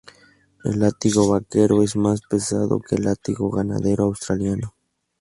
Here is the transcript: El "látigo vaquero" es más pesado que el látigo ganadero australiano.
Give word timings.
El 0.63 0.79
"látigo 0.79 1.29
vaquero" 1.29 1.83
es 1.83 1.95
más 1.95 2.21
pesado 2.27 2.79
que 2.79 2.95
el 2.95 3.03
látigo 3.03 3.51
ganadero 3.51 4.05
australiano. 4.05 4.73